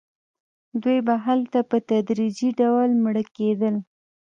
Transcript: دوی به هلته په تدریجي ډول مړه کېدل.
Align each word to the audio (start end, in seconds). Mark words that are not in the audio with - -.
دوی 0.81 0.99
به 1.07 1.15
هلته 1.25 1.59
په 1.69 1.77
تدریجي 1.89 2.49
ډول 2.59 2.89
مړه 3.03 3.23
کېدل. 3.35 3.75